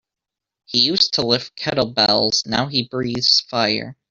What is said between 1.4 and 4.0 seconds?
kettlebells now he breathes fire.